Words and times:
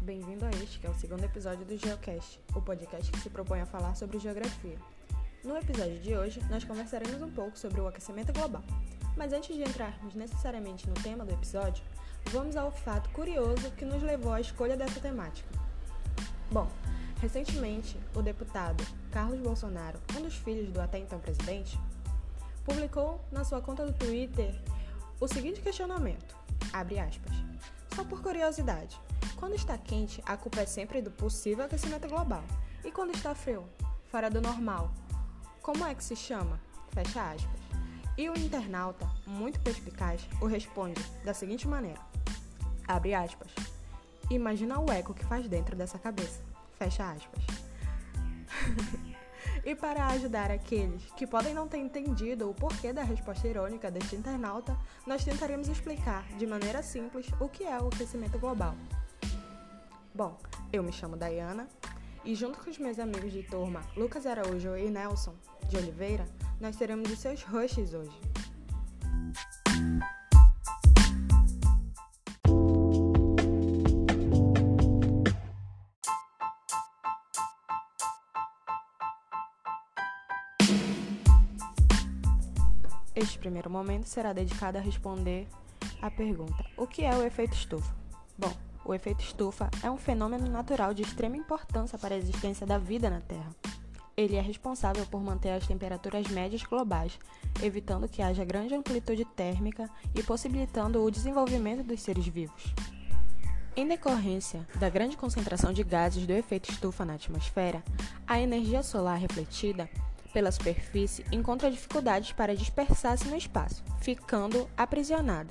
bem-vindo 0.00 0.44
a 0.44 0.50
este 0.50 0.80
que 0.80 0.86
é 0.86 0.90
o 0.90 0.94
segundo 0.94 1.22
episódio 1.22 1.64
do 1.64 1.76
Geocast, 1.76 2.40
o 2.56 2.60
podcast 2.60 3.10
que 3.12 3.20
se 3.20 3.30
propõe 3.30 3.60
a 3.60 3.66
falar 3.66 3.94
sobre 3.94 4.18
geografia. 4.18 4.76
No 5.44 5.56
episódio 5.56 5.98
de 6.00 6.16
hoje, 6.16 6.40
nós 6.50 6.64
conversaremos 6.64 7.22
um 7.22 7.30
pouco 7.30 7.56
sobre 7.56 7.80
o 7.80 7.86
aquecimento 7.86 8.32
global. 8.32 8.64
Mas 9.16 9.32
antes 9.32 9.54
de 9.54 9.62
entrarmos 9.62 10.14
necessariamente 10.16 10.88
no 10.88 10.94
tema 10.94 11.24
do 11.24 11.32
episódio, 11.32 11.84
vamos 12.32 12.56
ao 12.56 12.72
fato 12.72 13.08
curioso 13.10 13.70
que 13.72 13.84
nos 13.84 14.02
levou 14.02 14.32
à 14.32 14.40
escolha 14.40 14.76
dessa 14.76 14.98
temática. 14.98 15.48
Bom, 16.50 16.68
recentemente, 17.20 17.96
o 18.14 18.22
deputado 18.22 18.84
Carlos 19.12 19.38
Bolsonaro, 19.38 20.00
um 20.18 20.22
dos 20.22 20.34
filhos 20.34 20.72
do 20.72 20.80
até 20.80 20.98
então 20.98 21.20
presidente, 21.20 21.78
publicou 22.64 23.20
na 23.30 23.44
sua 23.44 23.60
conta 23.60 23.86
do 23.86 23.92
Twitter 23.92 24.52
o 25.20 25.28
seguinte 25.28 25.60
questionamento, 25.60 26.36
abre 26.72 26.98
aspas, 26.98 27.50
só 27.94 28.04
por 28.04 28.22
curiosidade, 28.22 29.00
quando 29.36 29.54
está 29.54 29.76
quente, 29.78 30.22
a 30.26 30.36
culpa 30.36 30.60
é 30.60 30.66
sempre 30.66 31.00
do 31.00 31.10
possível 31.10 31.64
aquecimento 31.64 32.08
global. 32.08 32.44
E 32.84 32.90
quando 32.90 33.14
está 33.14 33.34
frio? 33.34 33.68
Fora 34.10 34.30
do 34.30 34.40
normal. 34.40 34.92
Como 35.62 35.84
é 35.86 35.94
que 35.94 36.04
se 36.04 36.14
chama? 36.14 36.60
Fecha 36.92 37.30
aspas. 37.30 37.60
E 38.18 38.28
o 38.28 38.38
internauta, 38.38 39.08
muito 39.26 39.60
perspicaz, 39.60 40.20
o 40.40 40.46
responde 40.46 41.00
da 41.24 41.32
seguinte 41.32 41.66
maneira: 41.66 42.00
Abre 42.86 43.14
aspas. 43.14 43.50
Imagina 44.30 44.78
o 44.78 44.90
eco 44.90 45.14
que 45.14 45.24
faz 45.24 45.48
dentro 45.48 45.74
dessa 45.74 45.98
cabeça. 45.98 46.40
Fecha 46.78 47.10
aspas. 47.10 47.44
E 49.64 49.74
para 49.74 50.06
ajudar 50.08 50.50
aqueles 50.50 51.04
que 51.16 51.26
podem 51.26 51.52
não 51.52 51.68
ter 51.68 51.78
entendido 51.78 52.48
o 52.48 52.54
porquê 52.54 52.92
da 52.92 53.02
resposta 53.02 53.46
irônica 53.46 53.90
deste 53.90 54.16
internauta, 54.16 54.76
nós 55.06 55.24
tentaremos 55.24 55.68
explicar 55.68 56.26
de 56.38 56.46
maneira 56.46 56.82
simples 56.82 57.26
o 57.38 57.48
que 57.48 57.64
é 57.64 57.78
o 57.78 57.88
aquecimento 57.88 58.38
global. 58.38 58.74
Bom, 60.14 60.38
eu 60.72 60.82
me 60.82 60.92
chamo 60.92 61.16
Dayana 61.16 61.68
e 62.24 62.34
junto 62.34 62.58
com 62.58 62.70
os 62.70 62.78
meus 62.78 62.98
amigos 62.98 63.32
de 63.32 63.42
turma 63.42 63.82
Lucas 63.96 64.26
Araújo 64.26 64.76
e 64.76 64.90
Nelson 64.90 65.34
de 65.68 65.76
Oliveira, 65.76 66.26
nós 66.60 66.76
teremos 66.76 67.10
os 67.10 67.18
seus 67.18 67.42
hosts 67.42 67.94
hoje. 67.94 68.29
Primeiro 83.50 83.68
momento 83.68 84.06
será 84.06 84.32
dedicado 84.32 84.78
a 84.78 84.80
responder 84.80 85.48
a 86.00 86.08
pergunta: 86.08 86.64
o 86.76 86.86
que 86.86 87.02
é 87.04 87.12
o 87.16 87.22
efeito 87.24 87.54
estufa? 87.54 87.92
Bom, 88.38 88.52
o 88.84 88.94
efeito 88.94 89.24
estufa 89.24 89.68
é 89.82 89.90
um 89.90 89.96
fenômeno 89.96 90.48
natural 90.48 90.94
de 90.94 91.02
extrema 91.02 91.36
importância 91.36 91.98
para 91.98 92.14
a 92.14 92.18
existência 92.18 92.64
da 92.64 92.78
vida 92.78 93.10
na 93.10 93.20
Terra. 93.20 93.50
Ele 94.16 94.36
é 94.36 94.40
responsável 94.40 95.04
por 95.06 95.20
manter 95.20 95.50
as 95.50 95.66
temperaturas 95.66 96.28
médias 96.28 96.62
globais, 96.62 97.18
evitando 97.60 98.08
que 98.08 98.22
haja 98.22 98.44
grande 98.44 98.74
amplitude 98.74 99.24
térmica 99.24 99.90
e 100.14 100.22
possibilitando 100.22 101.02
o 101.02 101.10
desenvolvimento 101.10 101.82
dos 101.82 102.00
seres 102.00 102.28
vivos. 102.28 102.72
Em 103.74 103.86
decorrência 103.86 104.64
da 104.78 104.88
grande 104.88 105.16
concentração 105.16 105.72
de 105.72 105.82
gases 105.82 106.24
do 106.24 106.32
efeito 106.32 106.70
estufa 106.70 107.04
na 107.04 107.14
atmosfera, 107.14 107.82
a 108.26 108.38
energia 108.38 108.82
solar 108.82 109.18
refletida 109.18 109.88
pela 110.30 110.50
superfície 110.50 111.24
encontra 111.30 111.70
dificuldades 111.70 112.32
para 112.32 112.56
dispersar-se 112.56 113.28
no 113.28 113.36
espaço, 113.36 113.82
ficando 114.00 114.68
aprisionada. 114.76 115.50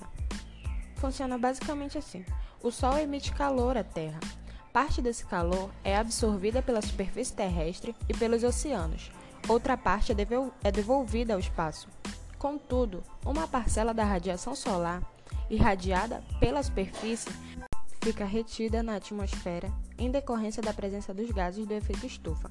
Funciona 0.95 1.37
basicamente 1.37 1.97
assim: 1.97 2.25
o 2.61 2.71
Sol 2.71 2.97
emite 2.97 3.33
calor 3.33 3.77
à 3.77 3.83
Terra. 3.83 4.19
Parte 4.73 5.01
desse 5.01 5.25
calor 5.25 5.71
é 5.83 5.97
absorvida 5.97 6.61
pela 6.61 6.81
superfície 6.81 7.33
terrestre 7.33 7.95
e 8.07 8.13
pelos 8.13 8.43
oceanos, 8.43 9.11
outra 9.47 9.75
parte 9.75 10.11
é, 10.11 10.15
é 10.63 10.71
devolvida 10.71 11.33
ao 11.33 11.39
espaço. 11.39 11.87
Contudo, 12.37 13.03
uma 13.25 13.47
parcela 13.47 13.93
da 13.93 14.03
radiação 14.03 14.55
solar, 14.55 15.01
irradiada 15.49 16.23
pela 16.39 16.61
superfície, 16.61 17.29
fica 18.01 18.23
retida 18.23 18.81
na 18.81 18.95
atmosfera 18.95 19.69
em 19.97 20.09
decorrência 20.09 20.61
da 20.61 20.73
presença 20.73 21.13
dos 21.13 21.31
gases 21.31 21.65
do 21.65 21.73
efeito 21.73 22.05
estufa 22.05 22.49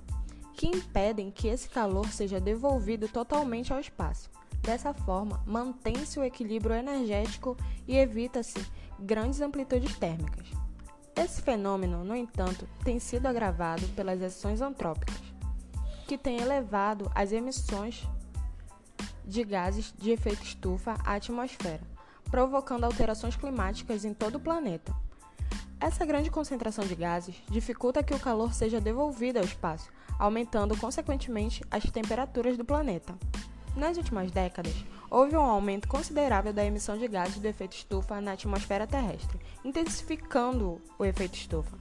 que 0.59 0.67
impedem 0.67 1.31
que 1.31 1.47
esse 1.47 1.69
calor 1.69 2.09
seja 2.09 2.41
devolvido 2.41 3.07
totalmente 3.07 3.73
ao 3.73 3.79
espaço. 3.79 4.29
Dessa 4.61 4.93
forma, 4.93 5.41
mantém-se 5.47 6.19
o 6.19 6.25
equilíbrio 6.25 6.75
energético 6.75 7.57
e 7.87 7.97
evita-se 7.97 8.67
grandes 8.99 9.41
amplitudes 9.41 9.97
térmicas. 9.97 10.49
Esse 11.15 11.41
fenômeno, 11.43 12.05
no 12.05 12.17
entanto, 12.17 12.69
tem 12.83 12.99
sido 12.99 13.27
agravado 13.27 13.87
pelas 13.91 14.21
ações 14.21 14.61
antrópicas, 14.61 15.15
que 16.09 16.19
têm 16.19 16.41
elevado 16.41 17.09
as 17.15 17.31
emissões 17.31 18.05
de 19.25 19.45
gases 19.45 19.95
de 19.97 20.11
efeito 20.11 20.43
estufa 20.43 20.97
à 21.05 21.15
atmosfera, 21.15 21.83
provocando 22.33 22.83
alterações 22.83 23.37
climáticas 23.37 24.05
em 24.05 24.13
todo 24.13 24.35
o 24.35 24.41
planeta. 24.41 24.93
Essa 25.81 26.05
grande 26.05 26.33
concentração 26.33 26.85
de 26.85 26.97
gases 26.97 27.37
dificulta 27.49 28.03
que 28.03 28.13
o 28.13 28.19
calor 28.19 28.53
seja 28.53 28.81
devolvido 28.81 29.39
ao 29.39 29.45
espaço, 29.45 29.89
aumentando 30.19 30.77
consequentemente 30.77 31.63
as 31.71 31.85
temperaturas 31.85 32.57
do 32.57 32.65
planeta. 32.65 33.15
Nas 33.77 33.97
últimas 33.97 34.31
décadas, 34.31 34.75
houve 35.09 35.37
um 35.37 35.41
aumento 35.43 35.87
considerável 35.87 36.53
da 36.53 36.65
emissão 36.65 36.99
de 36.99 37.07
gases 37.07 37.39
do 37.39 37.47
efeito 37.47 37.77
estufa 37.77 38.21
na 38.21 38.33
atmosfera 38.33 38.87
terrestre, 38.87 39.39
intensificando 39.65 40.81
o 40.99 41.05
efeito 41.05 41.37
estufa. 41.37 41.79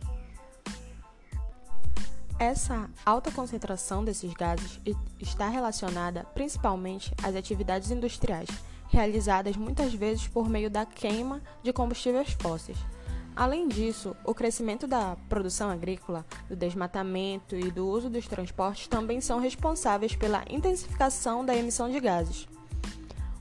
Essa 2.39 2.87
alta 3.03 3.31
concentração 3.31 4.05
desses 4.05 4.31
gases 4.33 4.79
está 5.19 5.49
relacionada 5.49 6.23
principalmente 6.35 7.11
às 7.23 7.35
atividades 7.35 7.89
industriais, 7.89 8.49
realizadas 8.89 9.57
muitas 9.57 9.93
vezes 9.93 10.27
por 10.27 10.47
meio 10.47 10.69
da 10.69 10.85
queima 10.85 11.41
de 11.63 11.73
combustíveis 11.73 12.37
fósseis 12.39 12.77
Além 13.37 13.67
disso, 13.67 14.15
o 14.25 14.33
crescimento 14.33 14.87
da 14.87 15.15
produção 15.29 15.69
agrícola, 15.69 16.25
do 16.49 16.55
desmatamento 16.55 17.55
e 17.55 17.69
do 17.69 17.87
uso 17.87 18.09
dos 18.09 18.27
transportes 18.27 18.87
também 18.87 19.21
são 19.21 19.39
responsáveis 19.39 20.15
pela 20.15 20.43
intensificação 20.49 21.45
da 21.45 21.55
emissão 21.55 21.87
de 21.87 21.99
gases. 21.99 22.47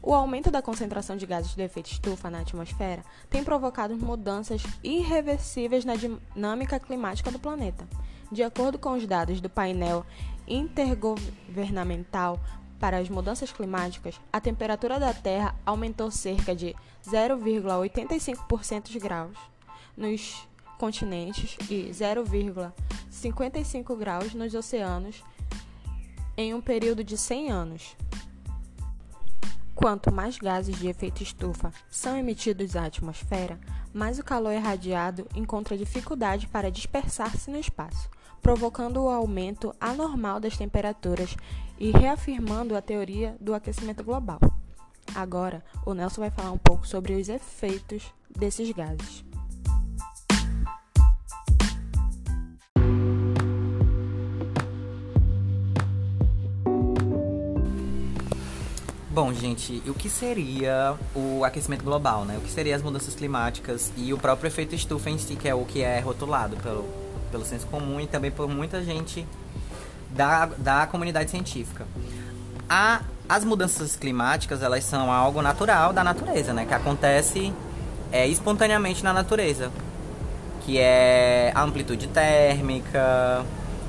O 0.03 0.13
aumento 0.13 0.51
da 0.51 0.61
concentração 0.61 1.17
de 1.17 1.25
gases 1.25 1.55
de 1.55 1.63
efeito 1.63 1.91
estufa 1.91 2.29
na 2.29 2.41
atmosfera 2.41 3.03
tem 3.31 3.43
provocado 3.43 3.97
mudanças 3.97 4.63
irreversíveis 4.85 5.87
na 5.87 5.95
dinâmica 5.97 6.79
climática 6.79 7.31
do 7.31 7.39
planeta. 7.39 7.89
De 8.31 8.43
acordo 8.43 8.79
com 8.79 8.93
os 8.93 9.07
dados 9.07 9.41
do 9.41 9.49
painel 9.49 10.05
intergovernamental 10.47 12.39
para 12.79 12.99
as 12.99 13.09
mudanças 13.09 13.51
climáticas, 13.51 14.21
a 14.31 14.43
temperatura 14.43 15.01
da 15.01 15.15
Terra 15.15 15.57
aumentou 15.65 16.11
cerca 16.11 16.55
de 16.55 16.77
0,85% 17.03 18.91
de 18.91 18.99
graus 18.99 19.56
nos 19.97 20.47
continentes 20.79 21.57
e 21.71 21.89
0,55 21.91 23.97
graus 23.97 24.35
nos 24.35 24.55
oceanos 24.55 25.25
em 26.37 26.53
um 26.55 26.61
período 26.61 27.03
de 27.03 27.17
100 27.17 27.51
anos. 27.51 27.97
Quanto 29.75 30.13
mais 30.13 30.37
gases 30.39 30.79
de 30.79 30.89
efeito 30.89 31.23
estufa 31.23 31.73
são 31.91 32.17
emitidos 32.17 32.77
à 32.77 32.85
atmosfera, 32.87 33.61
mais 33.93 34.19
o 34.19 34.25
calor 34.25 34.53
irradiado 34.53 35.27
encontra 35.35 35.77
dificuldade 35.77 36.49
para 36.49 36.71
dispersar-se 36.71 37.51
no 37.51 37.59
espaço, 37.59 38.09
provocando 38.41 39.03
o 39.03 39.11
aumento 39.11 39.75
anormal 39.79 40.41
das 40.41 40.57
temperaturas 40.57 41.37
e 41.79 41.91
reafirmando 41.91 42.75
a 42.75 42.81
teoria 42.81 43.37
do 43.39 43.55
aquecimento 43.55 44.03
global. 44.03 44.41
Agora, 45.15 45.63
o 45.85 45.93
Nelson 45.93 46.23
vai 46.23 46.31
falar 46.31 46.53
um 46.53 46.59
pouco 46.59 46.87
sobre 46.87 47.15
os 47.15 47.29
efeitos 47.29 48.15
desses 48.31 48.73
gases. 48.73 49.26
Bom, 59.17 59.33
gente, 59.33 59.83
o 59.87 59.95
que 59.95 60.11
seria 60.11 60.95
o 61.15 61.43
aquecimento 61.43 61.83
global, 61.83 62.27
né? 62.27 62.37
O 62.37 62.43
que 62.43 62.51
seriam 62.51 62.77
as 62.77 62.83
mudanças 62.83 63.15
climáticas 63.15 63.91
e 63.97 64.13
o 64.13 64.19
próprio 64.19 64.49
efeito 64.49 64.75
estufa 64.75 65.09
em 65.09 65.17
si, 65.17 65.37
que 65.37 65.49
é 65.49 65.55
o 65.55 65.65
que 65.65 65.81
é 65.81 65.99
rotulado 66.01 66.55
pelo, 66.59 66.85
pelo 67.31 67.43
senso 67.43 67.67
comum 67.69 67.99
e 67.99 68.07
também 68.07 68.31
por 68.31 68.47
muita 68.47 68.85
gente 68.85 69.27
da, 70.11 70.45
da 70.45 70.87
comunidade 70.87 71.31
científica. 71.31 71.87
A, 72.69 73.01
as 73.27 73.43
mudanças 73.43 73.97
climáticas, 73.97 74.63
elas 74.63 74.85
são 74.85 75.11
algo 75.11 75.41
natural 75.41 75.95
da 75.95 76.05
natureza, 76.05 76.53
né? 76.53 76.67
Que 76.67 76.75
acontece 76.75 77.55
é, 78.13 78.27
espontaneamente 78.27 79.03
na 79.03 79.15
natureza. 79.15 79.73
Que 80.61 80.79
é 80.79 81.53
a 81.55 81.63
amplitude 81.63 82.07
térmica, 82.09 83.47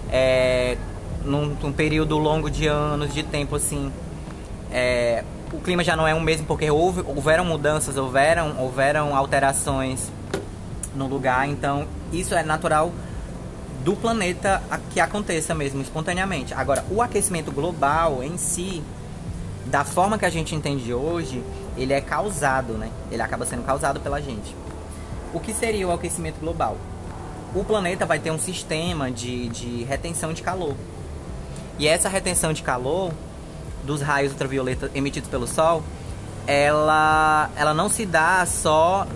é, 0.10 0.78
num, 1.26 1.48
num 1.48 1.74
período 1.74 2.18
longo 2.18 2.50
de 2.50 2.66
anos, 2.66 3.14
de 3.14 3.24
tempo, 3.24 3.58
assim, 3.58 3.92
é, 4.72 5.24
o 5.52 5.60
clima 5.60 5.84
já 5.84 5.96
não 5.96 6.08
é 6.08 6.14
o 6.14 6.22
mesmo 6.22 6.46
porque 6.46 6.70
houve, 6.70 7.02
houveram 7.02 7.46
mudanças, 7.46 7.98
houveram, 7.98 8.60
houveram 8.60 9.16
alterações 9.16 10.12
no 10.96 11.08
lugar, 11.08 11.48
então 11.48 11.88
isso 12.12 12.34
é 12.36 12.44
natural 12.44 12.92
do 13.84 13.96
planeta 13.96 14.62
que 14.92 15.00
aconteça 15.00 15.56
mesmo 15.56 15.82
espontaneamente. 15.82 16.54
Agora, 16.54 16.84
o 16.90 17.02
aquecimento 17.02 17.52
global 17.52 18.22
em 18.24 18.38
si, 18.38 18.84
da 19.66 19.86
forma 19.86 20.18
que 20.18 20.26
a 20.26 20.30
gente 20.30 20.54
entende 20.54 20.94
hoje, 20.94 21.44
ele 21.78 21.94
é 21.94 22.02
causado, 22.02 22.74
né? 22.74 22.90
Ele 23.12 23.22
acaba 23.22 23.46
sendo 23.46 23.64
causado 23.64 24.00
pela 24.00 24.22
gente. 24.22 24.56
O 25.34 25.40
que 25.40 25.54
seria 25.54 25.88
o 25.88 25.92
aquecimento 25.92 26.40
global? 26.40 26.78
O 27.56 27.64
planeta 27.64 28.06
vai 28.06 28.20
ter 28.20 28.32
um 28.32 28.40
sistema 28.40 29.10
de, 29.10 29.48
de 29.50 29.84
retenção 29.84 30.34
de 30.34 30.42
calor. 30.42 30.76
E 31.80 31.88
essa 31.88 32.10
retenção 32.10 32.52
de 32.52 32.64
calor 32.64 33.14
dos 33.88 34.02
raios 34.02 34.34
ultravioleta 34.34 34.92
emitidos 34.94 35.30
pelo 35.30 35.48
Sol, 35.48 35.82
ela, 36.46 37.50
ela 37.56 37.74
não 37.74 37.90
se 37.90 38.06
dá 38.06 38.46
só 38.46 39.08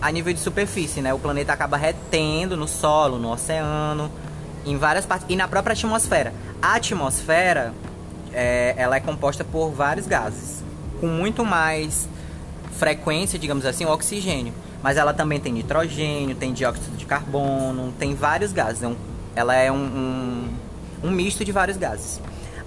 a 0.00 0.10
nível 0.10 0.32
de 0.32 0.40
superfície, 0.40 1.00
né? 1.00 1.14
O 1.14 1.18
planeta 1.18 1.52
acaba 1.52 1.76
retendo 1.76 2.56
no 2.56 2.66
solo, 2.66 3.18
no 3.18 3.30
oceano, 3.30 4.10
em 4.66 4.76
várias 4.76 5.06
partes 5.06 5.26
e 5.28 5.36
na 5.36 5.46
própria 5.46 5.74
atmosfera. 5.74 6.32
A 6.60 6.74
atmosfera, 6.74 7.72
é, 8.32 8.74
ela 8.76 8.96
é 8.96 9.00
composta 9.00 9.44
por 9.44 9.70
vários 9.70 10.06
gases, 10.06 10.64
com 11.00 11.06
muito 11.06 11.44
mais 11.44 12.08
frequência, 12.78 13.38
digamos 13.38 13.64
assim, 13.64 13.84
o 13.84 13.90
oxigênio. 13.90 14.52
Mas 14.82 14.96
ela 14.98 15.14
também 15.14 15.40
tem 15.40 15.52
nitrogênio, 15.52 16.34
tem 16.34 16.52
dióxido 16.52 16.96
de 16.96 17.06
carbono, 17.06 17.92
tem 17.98 18.14
vários 18.14 18.52
gases. 18.52 18.82
É 18.82 18.90
ela 19.36 19.54
é 19.54 19.72
um, 19.72 19.76
um, 19.76 20.48
um 21.04 21.10
misto 21.10 21.44
de 21.44 21.52
vários 21.52 21.76
gases. 21.76 22.20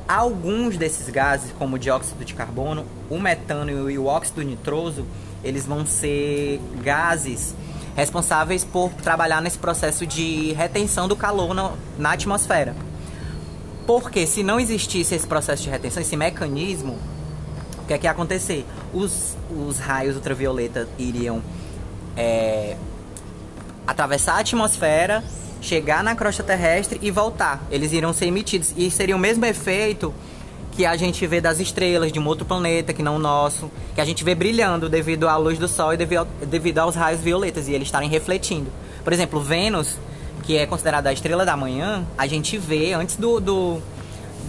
Alguns 0.08 0.78
desses 0.78 1.10
gases, 1.10 1.52
como 1.60 1.76
o 1.76 1.80
dióxido 1.80 2.24
de 2.24 2.34
carbono, 2.34 2.86
o 3.10 3.20
metano 3.20 3.92
e 3.92 3.98
o 3.98 4.06
óxido 4.06 4.42
nitroso, 4.42 5.06
eles 5.44 5.66
vão 5.66 5.86
ser 5.86 6.62
gases 6.82 7.54
responsáveis 7.96 8.64
por 8.64 8.90
trabalhar 8.92 9.42
nesse 9.42 9.58
processo 9.58 10.06
de 10.06 10.54
retenção 10.54 11.08
do 11.08 11.16
calor 11.16 11.54
na, 11.54 11.74
na 11.98 12.12
atmosfera. 12.14 12.74
Porque 13.86 14.26
se 14.26 14.44
não 14.44 14.60
existisse 14.60 15.16
esse 15.16 15.28
processo 15.28 15.64
de 15.64 15.70
retenção, 15.70 16.02
esse 16.02 16.16
mecanismo, 16.16 16.98
o 17.80 17.86
que 17.88 17.94
é 17.94 17.98
que 17.98 18.06
ia 18.06 18.12
acontecer? 18.12 18.66
Os, 18.94 19.36
os 19.50 19.80
raios 19.80 20.16
ultravioleta 20.16 20.88
iriam 20.98 21.42
é, 22.16 22.78
atravessar 23.86 24.36
a 24.36 24.40
atmosfera 24.40 25.24
chegar 25.62 26.04
na 26.04 26.16
crosta 26.16 26.44
terrestre 26.44 27.00
e 27.02 27.12
voltar. 27.12 27.64
Eles 27.72 27.92
iriam 27.92 28.14
ser 28.14 28.28
emitidos. 28.28 28.74
E 28.76 28.90
seria 28.92 29.16
o 29.16 29.20
mesmo 29.20 29.46
efeito 29.46 30.14
que 30.78 30.86
a 30.86 30.96
gente 30.96 31.26
vê 31.26 31.42
das 31.42 31.60
estrelas 31.60 32.12
de 32.12 32.20
um 32.20 32.28
outro 32.28 32.46
planeta 32.46 32.94
que 32.94 33.02
não 33.02 33.16
o 33.16 33.20
nosso, 33.20 33.72
que 33.96 34.00
a 34.00 34.06
gente 34.06 34.24
vê 34.24 34.36
brilhando 34.36 34.88
devido 34.88 35.28
à 35.28 35.36
luz 35.36 35.58
do 35.58 35.68
Sol 35.68 35.94
e 35.94 35.98
devido 35.98 36.78
aos 36.78 36.94
raios 36.96 37.20
violetas 37.20 37.68
e 37.68 37.74
eles 37.74 37.88
estarem 37.88 38.08
refletindo. 38.08 38.72
Por 39.04 39.12
exemplo, 39.12 39.42
Vênus, 39.42 39.98
que 40.44 40.56
é 40.56 40.68
considerada 40.68 41.10
a 41.10 41.14
estrela 41.14 41.44
da 41.44 41.58
manhã, 41.58 42.06
a 42.16 42.28
gente 42.28 42.60
vê 42.60 42.94
antes 42.94 43.16
do, 43.16 43.40
do, 43.40 43.82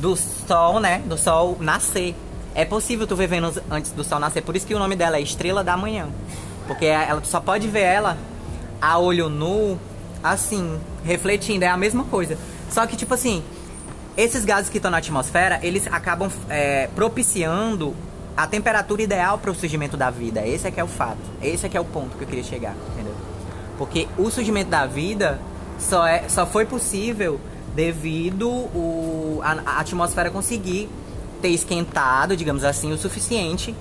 do 0.02 0.14
Sol, 0.16 0.80
né? 0.80 1.00
Do 1.06 1.16
Sol 1.16 1.56
nascer. 1.60 2.14
É 2.54 2.66
possível 2.66 3.06
tu 3.06 3.16
ver 3.16 3.26
Vênus 3.26 3.58
antes 3.70 3.92
do 3.92 4.04
Sol 4.04 4.20
nascer, 4.20 4.42
por 4.42 4.54
isso 4.54 4.66
que 4.66 4.74
o 4.74 4.78
nome 4.78 4.96
dela 4.96 5.16
é 5.16 5.22
Estrela 5.22 5.64
da 5.64 5.78
Manhã. 5.78 6.08
Porque 6.66 6.84
ela 6.84 7.24
só 7.24 7.40
pode 7.40 7.66
ver 7.68 7.84
ela 7.84 8.18
a 8.82 8.98
olho 8.98 9.30
nu 9.30 9.78
assim, 10.22 10.78
refletindo, 11.04 11.64
é 11.64 11.68
a 11.68 11.76
mesma 11.76 12.04
coisa. 12.04 12.36
Só 12.70 12.86
que, 12.86 12.96
tipo 12.96 13.14
assim, 13.14 13.42
esses 14.16 14.44
gases 14.44 14.68
que 14.68 14.78
estão 14.78 14.90
na 14.90 14.98
atmosfera, 14.98 15.60
eles 15.62 15.86
acabam 15.86 16.30
é, 16.48 16.88
propiciando 16.94 17.94
a 18.36 18.46
temperatura 18.46 19.02
ideal 19.02 19.38
para 19.38 19.50
o 19.50 19.54
surgimento 19.54 19.96
da 19.96 20.10
vida. 20.10 20.46
Esse 20.46 20.68
é 20.68 20.70
que 20.70 20.80
é 20.80 20.84
o 20.84 20.88
fato. 20.88 21.18
Esse 21.42 21.66
é 21.66 21.68
que 21.68 21.76
é 21.76 21.80
o 21.80 21.84
ponto 21.84 22.16
que 22.16 22.24
eu 22.24 22.28
queria 22.28 22.44
chegar, 22.44 22.74
entendeu? 22.92 23.14
Porque 23.76 24.08
o 24.16 24.30
surgimento 24.30 24.70
da 24.70 24.86
vida 24.86 25.40
só, 25.78 26.06
é, 26.06 26.28
só 26.28 26.46
foi 26.46 26.66
possível 26.66 27.40
devido 27.74 28.48
o, 28.48 29.40
a, 29.42 29.52
a 29.64 29.80
atmosfera 29.80 30.30
conseguir 30.30 30.88
ter 31.40 31.50
esquentado, 31.50 32.36
digamos 32.36 32.64
assim, 32.64 32.92
o 32.92 32.98
suficiente 32.98 33.74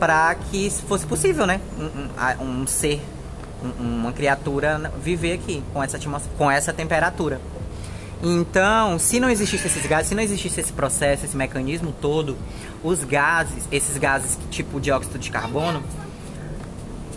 para 0.00 0.34
que 0.34 0.70
fosse 0.70 1.06
possível, 1.06 1.46
né? 1.46 1.60
Um, 1.78 2.44
um, 2.44 2.62
um 2.62 2.66
ser 2.66 3.00
uma 3.78 4.12
criatura 4.12 4.92
viver 5.02 5.34
aqui 5.34 5.62
com 5.72 5.82
essa 5.82 5.98
com 6.36 6.50
essa 6.50 6.72
temperatura. 6.72 7.40
Então, 8.22 8.98
se 8.98 9.18
não 9.18 9.30
existisse 9.30 9.66
esses 9.66 9.86
gases, 9.86 10.08
se 10.08 10.14
não 10.14 10.22
existisse 10.22 10.60
esse 10.60 10.72
processo, 10.72 11.24
esse 11.24 11.36
mecanismo 11.36 11.94
todo, 12.00 12.36
os 12.84 13.02
gases, 13.02 13.66
esses 13.72 13.96
gases 13.96 14.38
tipo 14.50 14.78
dióxido 14.78 15.18
de 15.18 15.30
carbono, 15.30 15.82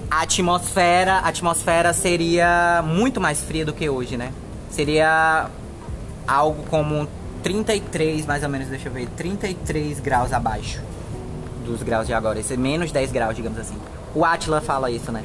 a 0.10 0.22
atmosfera, 0.22 1.16
a 1.16 1.28
atmosfera 1.28 1.92
seria 1.92 2.82
muito 2.86 3.20
mais 3.20 3.42
fria 3.42 3.66
do 3.66 3.74
que 3.74 3.90
hoje, 3.90 4.16
né? 4.16 4.32
Seria 4.70 5.50
algo 6.26 6.64
como 6.70 7.08
33, 7.42 8.26
mais 8.26 8.44
ou 8.44 8.50
menos, 8.50 8.70
deixa 8.70 8.88
eu 8.88 8.94
ver, 8.94 9.08
33 9.18 10.00
graus 10.00 10.32
abaixo 10.32 10.82
dos 11.66 11.84
graus 11.84 12.08
de 12.08 12.14
agora, 12.14 12.40
esse 12.40 12.54
é 12.54 12.58
menos 12.58 12.92
10 12.92 13.12
graus, 13.12 13.36
digamos 13.36 13.58
assim. 13.58 13.76
O 14.16 14.24
Atila 14.24 14.62
fala 14.62 14.90
isso, 14.92 15.12
né? 15.12 15.24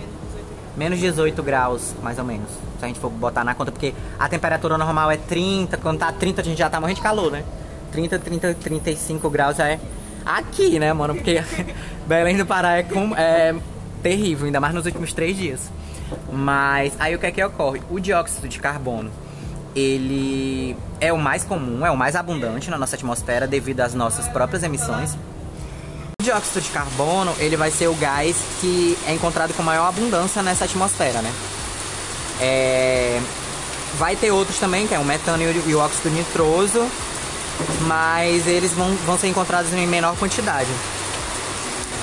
Menos 0.79 1.01
18 1.01 1.43
graus, 1.43 1.93
mais 2.03 2.19
ou 2.19 2.25
menos. 2.25 2.49
Se 2.79 2.85
a 2.85 2.87
gente 2.87 3.01
for 3.01 3.11
botar 3.11 3.43
na 3.43 3.55
conta, 3.55 3.73
porque 3.73 3.93
a 4.19 4.29
temperatura 4.29 4.79
normal 4.79 5.11
é 5.11 5.17
30, 5.17 5.77
quando 5.79 5.99
tá 5.99 6.13
30 6.13 6.41
a 6.41 6.45
gente 6.45 6.59
já 6.59 6.71
tá 6.71 6.81
morrendo 6.81 6.97
de 6.97 7.03
calor, 7.03 7.33
né? 7.33 7.45
30, 7.91 8.19
30, 8.19 8.55
35 8.55 9.29
graus 9.29 9.57
já 9.57 9.69
é 9.69 9.81
aqui, 10.25 10.79
né, 10.79 10.93
mano? 10.93 11.15
Porque 11.15 11.43
Belém 12.07 12.37
do 12.37 12.47
Pará 12.47 12.77
é, 12.77 12.83
com, 12.85 13.15
é 13.17 13.55
terrível, 14.03 14.47
ainda 14.47 14.61
mais 14.61 14.73
nos 14.73 14.87
últimos 14.87 15.13
três 15.13 15.37
dias. 15.37 15.71
Mas 16.33 16.95
aí 17.01 17.15
o 17.15 17.19
que 17.19 17.27
é 17.27 17.31
que 17.33 17.45
ocorre? 17.45 17.83
O 17.91 17.99
dióxido 17.99 18.49
de 18.49 18.61
carbono, 18.61 19.11
ele 19.75 20.77
é 21.01 21.13
o 21.13 21.19
mais 21.19 21.45
comum, 21.45 21.85
é 21.85 21.91
o 21.91 21.97
mais 21.97 22.15
abundante 22.15 22.71
na 22.71 22.79
nossa 22.79 22.95
atmosfera 22.95 23.47
devido 23.47 23.81
às 23.81 23.95
nossas 23.95 24.29
próprias 24.29 24.63
emissões 24.63 25.17
dióxido 26.21 26.61
de 26.61 26.71
carbono, 26.71 27.33
ele 27.39 27.57
vai 27.57 27.71
ser 27.71 27.87
o 27.87 27.95
gás 27.95 28.35
que 28.61 28.99
é 29.07 29.13
encontrado 29.13 29.55
com 29.55 29.63
maior 29.63 29.87
abundância 29.87 30.43
nessa 30.43 30.65
atmosfera, 30.65 31.23
né? 31.23 31.33
É... 32.41 33.21
Vai 33.97 34.17
ter 34.17 34.33
outros 34.33 34.59
também, 34.59 34.89
que 34.89 34.93
é 34.93 34.99
o 34.99 35.05
metano 35.05 35.45
e 35.45 35.75
o 35.77 35.79
óxido 35.79 36.11
nitroso, 36.11 36.85
mas 37.83 38.49
eles 38.49 38.73
vão, 38.73 38.93
vão 39.07 39.17
ser 39.17 39.29
encontrados 39.29 39.73
em 39.73 39.87
menor 39.87 40.17
quantidade. 40.17 40.69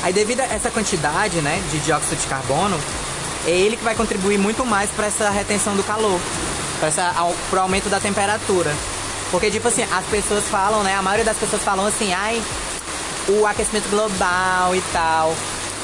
Aí 0.01 0.13
devido 0.13 0.39
a 0.39 0.45
essa 0.45 0.71
quantidade 0.71 1.41
né, 1.41 1.61
de 1.69 1.79
dióxido 1.79 2.17
de 2.17 2.27
carbono, 2.27 2.79
é 3.45 3.51
ele 3.51 3.75
que 3.75 3.83
vai 3.83 3.95
contribuir 3.95 4.37
muito 4.37 4.65
mais 4.65 4.89
para 4.91 5.07
essa 5.07 5.29
retenção 5.29 5.75
do 5.75 5.83
calor, 5.83 6.21
para 7.49 7.59
o 7.59 7.61
aumento 7.61 7.89
da 7.89 7.99
temperatura. 7.99 8.73
Porque, 9.29 9.51
tipo 9.51 9.67
assim, 9.67 9.83
as 9.83 10.05
pessoas 10.05 10.45
falam, 10.45 10.83
né? 10.83 10.95
A 10.95 11.01
maioria 11.01 11.25
das 11.25 11.35
pessoas 11.35 11.61
falam 11.61 11.85
assim, 11.85 12.13
ai, 12.13 12.41
o 13.27 13.45
aquecimento 13.45 13.89
global 13.89 14.75
e 14.75 14.81
tal. 14.91 15.35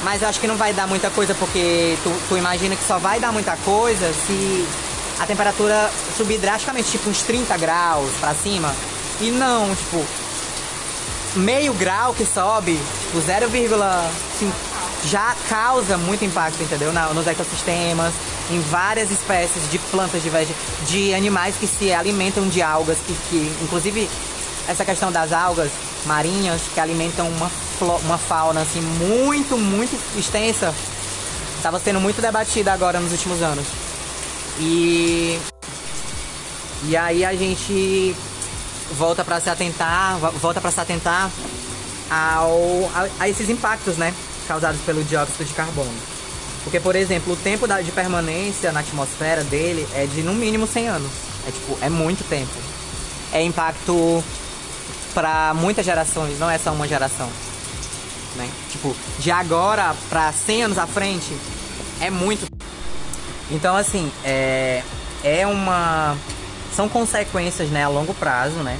Mas 0.02 0.22
eu 0.22 0.28
acho 0.28 0.40
que 0.40 0.46
não 0.46 0.56
vai 0.56 0.72
dar 0.72 0.86
muita 0.86 1.10
coisa 1.10 1.34
porque 1.34 1.96
tu, 2.02 2.12
tu 2.28 2.36
imagina 2.36 2.74
que 2.74 2.84
só 2.84 2.98
vai 2.98 3.20
dar 3.20 3.32
muita 3.32 3.56
coisa 3.58 4.12
se 4.26 4.66
a 5.20 5.26
temperatura 5.26 5.90
subir 6.16 6.38
drasticamente, 6.38 6.90
tipo 6.90 7.08
uns 7.08 7.22
30 7.22 7.56
graus 7.58 8.10
pra 8.18 8.34
cima. 8.34 8.74
E 9.20 9.30
não, 9.30 9.72
tipo, 9.74 10.04
meio 11.36 11.72
grau 11.74 12.12
que 12.14 12.26
sobe, 12.26 12.78
tipo 13.06 13.18
0,5 13.18 14.50
já 15.04 15.34
causa 15.48 15.96
muito 15.96 16.24
impacto, 16.24 16.62
entendeu? 16.62 16.92
Na, 16.92 17.08
nos 17.08 17.26
ecossistemas, 17.26 18.12
em 18.50 18.60
várias 18.60 19.10
espécies 19.10 19.70
de 19.70 19.78
plantas, 19.78 20.22
de, 20.22 20.30
de 20.86 21.14
animais 21.14 21.56
que 21.56 21.66
se 21.66 21.92
alimentam 21.92 22.48
de 22.48 22.62
algas, 22.62 22.98
que, 23.06 23.14
que 23.28 23.52
inclusive 23.62 24.08
essa 24.68 24.84
questão 24.84 25.10
das 25.10 25.32
algas 25.32 25.70
marinhas 26.06 26.62
que 26.74 26.80
alimentam 26.80 27.28
uma, 27.28 27.50
uma 28.04 28.18
fauna 28.18 28.62
assim 28.62 28.80
muito, 28.80 29.56
muito 29.56 29.94
extensa, 30.18 30.74
estava 31.56 31.78
sendo 31.78 32.00
muito 32.00 32.20
debatida 32.20 32.72
agora 32.72 33.00
nos 33.00 33.12
últimos 33.12 33.42
anos. 33.42 33.66
E 34.58 35.38
e 36.84 36.96
aí 36.96 37.24
a 37.24 37.32
gente 37.34 38.14
volta 38.92 39.24
para 39.24 39.40
se 39.40 39.48
atentar, 39.48 40.18
volta 40.18 40.60
para 40.60 40.70
se 40.70 40.80
atentar 40.80 41.30
ao, 42.10 42.90
a, 42.94 43.08
a, 43.20 43.28
esses 43.28 43.48
impactos, 43.48 43.96
né, 43.96 44.12
causados 44.48 44.80
pelo 44.82 45.04
dióxido 45.04 45.44
de 45.44 45.54
carbono. 45.54 45.94
Porque, 46.64 46.80
por 46.80 46.96
exemplo, 46.96 47.32
o 47.32 47.36
tempo 47.36 47.66
da, 47.66 47.80
de 47.80 47.90
permanência 47.92 48.72
na 48.72 48.80
atmosfera 48.80 49.42
dele 49.44 49.86
é 49.94 50.06
de 50.06 50.22
no 50.22 50.34
mínimo 50.34 50.66
100 50.66 50.88
anos. 50.88 51.10
É 51.46 51.50
tipo, 51.50 51.78
é 51.80 51.88
muito 51.88 52.28
tempo. 52.28 52.52
É 53.32 53.42
impacto 53.42 54.22
para 55.12 55.54
muitas 55.54 55.84
gerações, 55.84 56.38
não 56.38 56.50
é 56.50 56.58
só 56.58 56.72
uma 56.72 56.88
geração. 56.88 57.28
Né? 58.36 58.48
Tipo, 58.70 58.96
de 59.18 59.30
agora 59.30 59.94
para 60.08 60.32
100 60.32 60.64
anos 60.64 60.78
à 60.78 60.86
frente 60.86 61.36
é 62.00 62.10
muito. 62.10 62.46
Então, 63.50 63.76
assim, 63.76 64.10
é, 64.24 64.82
é 65.22 65.46
uma. 65.46 66.16
São 66.74 66.88
consequências 66.88 67.68
né, 67.68 67.84
a 67.84 67.88
longo 67.88 68.14
prazo, 68.14 68.56
né? 68.56 68.78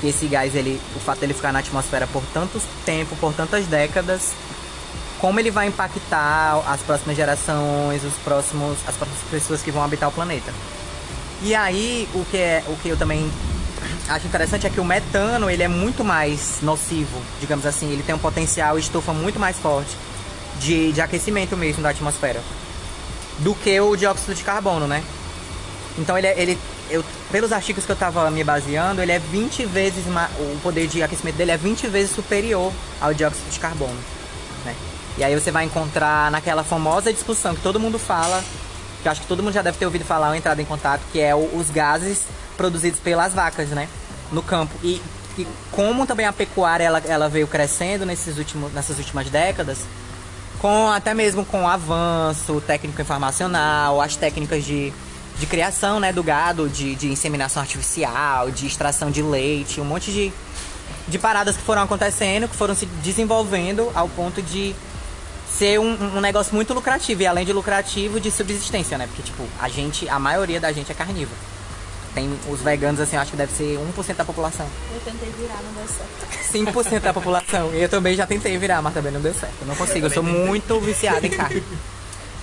Que 0.00 0.08
esse 0.08 0.26
gás, 0.26 0.54
ele, 0.54 0.80
o 0.96 0.98
fato 0.98 1.20
dele 1.20 1.32
ficar 1.32 1.52
na 1.52 1.60
atmosfera 1.60 2.06
por 2.08 2.22
tanto 2.32 2.60
tempo, 2.84 3.14
por 3.16 3.32
tantas 3.32 3.66
décadas, 3.66 4.32
como 5.20 5.38
ele 5.38 5.50
vai 5.50 5.68
impactar 5.68 6.60
as 6.66 6.80
próximas 6.80 7.16
gerações, 7.16 8.02
os 8.02 8.14
próximos, 8.24 8.76
as 8.86 8.96
próximas 8.96 9.22
pessoas 9.30 9.62
que 9.62 9.70
vão 9.70 9.84
habitar 9.84 10.08
o 10.08 10.12
planeta. 10.12 10.52
E 11.40 11.54
aí, 11.54 12.08
o 12.14 12.24
que, 12.24 12.36
é, 12.36 12.64
o 12.66 12.76
que 12.76 12.88
eu 12.88 12.96
também 12.96 13.30
acho 14.08 14.26
interessante 14.26 14.66
é 14.66 14.70
que 14.70 14.80
o 14.80 14.84
metano 14.84 15.50
ele 15.50 15.62
é 15.62 15.68
muito 15.68 16.04
mais 16.04 16.58
nocivo, 16.62 17.20
digamos 17.40 17.66
assim. 17.66 17.90
Ele 17.92 18.02
tem 18.02 18.14
um 18.14 18.18
potencial 18.18 18.78
estufa 18.78 19.12
muito 19.12 19.38
mais 19.38 19.56
forte 19.56 19.96
de, 20.60 20.92
de 20.92 21.00
aquecimento 21.00 21.56
mesmo 21.56 21.82
da 21.82 21.90
atmosfera 21.90 22.40
do 23.38 23.54
que 23.54 23.80
o 23.80 23.96
dióxido 23.96 24.34
de 24.34 24.44
carbono, 24.44 24.86
né? 24.86 25.02
Então 25.98 26.16
ele, 26.16 26.26
é, 26.26 26.40
ele 26.40 26.58
eu, 26.90 27.04
pelos 27.30 27.52
artigos 27.52 27.84
que 27.84 27.90
eu 27.90 27.94
estava 27.94 28.30
me 28.30 28.44
baseando, 28.44 29.00
ele 29.00 29.12
é 29.12 29.18
20 29.18 29.64
vezes 29.66 30.04
o 30.06 30.60
poder 30.60 30.86
de 30.86 31.02
aquecimento 31.02 31.36
dele 31.36 31.50
é 31.50 31.56
20 31.56 31.86
vezes 31.88 32.14
superior 32.14 32.72
ao 33.00 33.14
dióxido 33.14 33.50
de 33.50 33.58
carbono, 33.58 33.96
né? 34.64 34.74
E 35.16 35.24
aí 35.24 35.34
você 35.38 35.50
vai 35.50 35.64
encontrar 35.64 36.30
naquela 36.30 36.64
famosa 36.64 37.12
discussão 37.12 37.54
que 37.54 37.62
todo 37.62 37.80
mundo 37.80 37.98
fala, 37.98 38.42
que 39.04 39.08
eu 39.08 39.12
acho 39.12 39.20
que 39.20 39.26
todo 39.26 39.42
mundo 39.42 39.52
já 39.52 39.60
deve 39.60 39.76
ter 39.76 39.84
ouvido 39.84 40.02
falar 40.02 40.30
ou 40.30 40.34
entrado 40.34 40.60
em 40.60 40.64
contato, 40.64 41.02
que 41.12 41.20
é 41.20 41.34
o, 41.34 41.56
os 41.56 41.68
gases 41.68 42.22
produzidos 42.56 42.98
pelas 42.98 43.34
vacas, 43.34 43.68
né? 43.68 43.86
No 44.32 44.42
campo. 44.42 44.74
E, 44.82 45.00
e 45.36 45.46
como 45.70 46.06
também 46.06 46.24
a 46.24 46.32
pecuária 46.32 46.84
ela, 46.84 47.02
ela 47.06 47.28
veio 47.28 47.46
crescendo 47.46 48.06
nesses 48.06 48.38
últimos, 48.38 48.72
nessas 48.72 48.96
últimas 48.96 49.28
décadas, 49.28 49.80
com 50.58 50.90
até 50.90 51.12
mesmo 51.12 51.44
com 51.44 51.64
o 51.64 51.68
avanço 51.68 52.62
técnico 52.62 53.02
informacional, 53.02 54.00
as 54.00 54.16
técnicas 54.16 54.64
de, 54.64 54.90
de 55.38 55.46
criação 55.46 56.00
né, 56.00 56.10
do 56.10 56.22
gado, 56.22 56.66
de, 56.66 56.94
de 56.94 57.08
inseminação 57.08 57.60
artificial, 57.60 58.50
de 58.50 58.66
extração 58.66 59.10
de 59.10 59.20
leite, 59.20 59.82
um 59.82 59.84
monte 59.84 60.10
de, 60.10 60.32
de 61.06 61.18
paradas 61.18 61.58
que 61.58 61.62
foram 61.62 61.82
acontecendo, 61.82 62.48
que 62.48 62.56
foram 62.56 62.74
se 62.74 62.86
desenvolvendo 62.86 63.92
ao 63.94 64.08
ponto 64.08 64.40
de 64.40 64.74
ser 65.58 65.78
um, 65.78 66.16
um, 66.16 66.20
negócio 66.20 66.54
muito 66.54 66.74
lucrativo 66.74 67.22
e 67.22 67.26
além 67.26 67.44
de 67.44 67.52
lucrativo 67.52 68.18
de 68.18 68.30
subsistência, 68.30 68.98
né? 68.98 69.06
Porque 69.06 69.22
tipo, 69.22 69.46
a 69.60 69.68
gente, 69.68 70.08
a 70.08 70.18
maioria 70.18 70.60
da 70.60 70.72
gente 70.72 70.90
é 70.90 70.94
carnívoro. 70.94 71.36
Tem 72.14 72.32
os 72.48 72.60
veganos, 72.60 73.00
assim, 73.00 73.16
eu 73.16 73.22
acho 73.22 73.32
que 73.32 73.36
deve 73.36 73.52
ser 73.52 73.76
1% 73.76 74.14
da 74.14 74.24
população. 74.24 74.66
Eu 74.94 75.00
tentei 75.00 75.30
virar, 75.36 75.60
não 75.62 75.72
deu 75.72 75.88
certo. 75.88 76.94
5% 76.96 77.00
da 77.00 77.12
população. 77.12 77.74
E 77.74 77.82
eu 77.82 77.88
também 77.88 78.14
já 78.14 78.24
tentei 78.26 78.56
virar, 78.56 78.80
mas 78.80 78.94
também 78.94 79.12
não 79.12 79.20
deu 79.20 79.34
certo. 79.34 79.54
Eu 79.60 79.66
não 79.66 79.74
consigo, 79.74 80.06
eu, 80.06 80.10
eu 80.10 80.14
sou 80.14 80.22
muito 80.22 80.78
viciado 80.80 81.26
em 81.26 81.30
carne. 81.30 81.60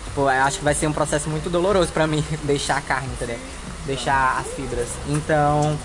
tipo, 0.05 0.21
eu 0.21 0.27
acho 0.27 0.57
que 0.57 0.63
vai 0.63 0.73
ser 0.73 0.87
um 0.87 0.93
processo 0.93 1.29
muito 1.29 1.49
doloroso 1.49 1.91
pra 1.91 2.05
mim 2.05 2.23
deixar 2.43 2.77
a 2.77 2.81
carne, 2.81 3.07
entendeu? 3.13 3.39
Deixar 3.85 4.39
as 4.39 4.53
fibras. 4.53 4.89
Então, 5.07 5.77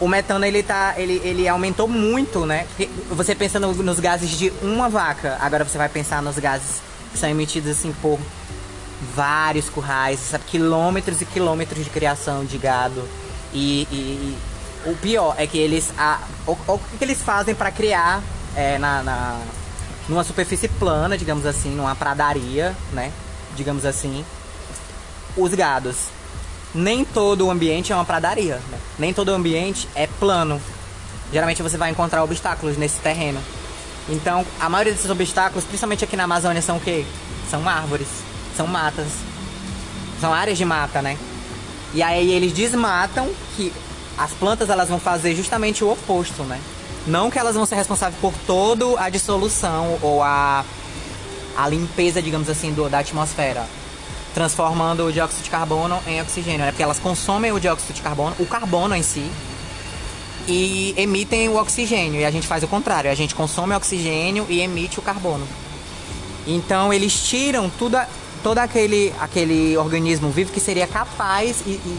o 0.00 0.08
metano 0.08 0.44
ele 0.44 0.62
tá 0.62 0.94
ele, 0.96 1.20
ele 1.24 1.48
aumentou 1.48 1.86
muito, 1.88 2.44
né? 2.44 2.66
Você 3.10 3.34
pensa 3.34 3.60
no, 3.60 3.72
nos 3.74 4.00
gases 4.00 4.30
de 4.30 4.52
uma 4.62 4.88
vaca, 4.88 5.38
agora 5.40 5.64
você 5.64 5.78
vai 5.78 5.88
pensar 5.88 6.22
nos 6.22 6.38
gases 6.38 6.82
que 7.12 7.18
são 7.18 7.28
emitidos 7.28 7.70
assim 7.70 7.94
por 8.02 8.18
vários 9.14 9.68
currais, 9.68 10.18
sabe? 10.18 10.44
Quilômetros 10.44 11.20
e 11.20 11.26
quilômetros 11.26 11.84
de 11.84 11.90
criação 11.90 12.44
de 12.44 12.58
gado. 12.58 13.06
E, 13.52 13.86
e, 13.90 13.94
e 13.94 14.38
o 14.86 14.96
pior 14.96 15.34
é 15.38 15.46
que 15.46 15.58
eles. 15.58 15.92
A, 15.96 16.20
o, 16.46 16.52
o 16.52 16.78
que 16.98 17.04
eles 17.04 17.22
fazem 17.22 17.54
para 17.54 17.70
criar 17.70 18.22
é, 18.56 18.78
na, 18.78 19.02
na, 19.02 19.40
numa 20.08 20.24
superfície 20.24 20.68
plana, 20.68 21.16
digamos 21.16 21.46
assim, 21.46 21.70
numa 21.70 21.94
pradaria, 21.94 22.74
né? 22.92 23.12
Digamos 23.56 23.84
assim, 23.84 24.24
os 25.36 25.54
gados. 25.54 26.08
Nem 26.74 27.04
todo 27.04 27.46
o 27.46 27.50
ambiente 27.50 27.92
é 27.92 27.94
uma 27.94 28.04
pradaria, 28.04 28.56
né? 28.70 28.78
nem 28.98 29.12
todo 29.14 29.28
o 29.28 29.34
ambiente 29.34 29.88
é 29.94 30.06
plano. 30.06 30.60
Geralmente 31.32 31.62
você 31.62 31.76
vai 31.76 31.90
encontrar 31.90 32.24
obstáculos 32.24 32.76
nesse 32.76 32.98
terreno. 33.00 33.40
Então, 34.08 34.44
a 34.60 34.68
maioria 34.68 34.92
desses 34.92 35.10
obstáculos, 35.10 35.64
principalmente 35.64 36.04
aqui 36.04 36.16
na 36.16 36.24
Amazônia, 36.24 36.60
são 36.60 36.76
o 36.76 36.80
quê? 36.80 37.04
São 37.48 37.66
árvores 37.68 38.08
são 38.56 38.66
matas. 38.66 39.06
São 40.20 40.32
áreas 40.32 40.56
de 40.56 40.64
mata, 40.64 41.02
né? 41.02 41.18
E 41.92 42.02
aí 42.02 42.32
eles 42.32 42.52
desmatam 42.52 43.30
que 43.56 43.72
as 44.16 44.32
plantas 44.32 44.70
elas 44.70 44.88
vão 44.88 44.98
fazer 44.98 45.34
justamente 45.34 45.84
o 45.84 45.92
oposto, 45.92 46.42
né? 46.44 46.60
Não 47.06 47.30
que 47.30 47.38
elas 47.38 47.54
vão 47.54 47.66
ser 47.66 47.74
responsáveis 47.74 48.18
por 48.20 48.32
toda 48.46 49.00
a 49.00 49.08
dissolução 49.08 49.98
ou 50.00 50.22
a, 50.22 50.64
a 51.56 51.68
limpeza, 51.68 52.22
digamos 52.22 52.48
assim, 52.48 52.72
do, 52.72 52.88
da 52.88 53.00
atmosfera, 53.00 53.66
transformando 54.34 55.06
o 55.06 55.12
dióxido 55.12 55.44
de 55.44 55.50
carbono 55.50 56.00
em 56.06 56.20
oxigênio, 56.20 56.58
né? 56.58 56.72
Porque 56.72 56.82
elas 56.82 56.98
consomem 56.98 57.52
o 57.52 57.60
dióxido 57.60 57.94
de 57.94 58.02
carbono, 58.02 58.34
o 58.40 58.44
carbono 58.44 58.94
em 58.94 59.02
si, 59.02 59.30
e 60.48 60.92
emitem 60.96 61.48
o 61.48 61.56
oxigênio. 61.56 62.20
E 62.20 62.24
a 62.24 62.30
gente 62.30 62.46
faz 62.46 62.62
o 62.64 62.68
contrário, 62.68 63.10
a 63.10 63.14
gente 63.14 63.34
consome 63.34 63.72
o 63.72 63.76
oxigênio 63.76 64.44
e 64.48 64.60
emite 64.60 64.98
o 64.98 65.02
carbono. 65.02 65.46
Então 66.46 66.92
eles 66.92 67.14
tiram 67.22 67.70
tudo, 67.70 67.96
todo 68.42 68.58
aquele, 68.58 69.14
aquele 69.20 69.76
organismo 69.76 70.30
vivo 70.30 70.52
que 70.52 70.60
seria 70.60 70.86
capaz 70.86 71.62
e, 71.64 71.70
e 71.70 71.98